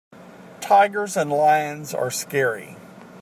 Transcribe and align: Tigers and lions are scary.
Tigers 0.61 1.15
and 1.15 1.29
lions 1.31 1.93
are 1.93 2.09
scary. 2.09 2.75